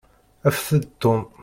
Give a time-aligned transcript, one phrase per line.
[0.47, 1.21] Afet-d Tom.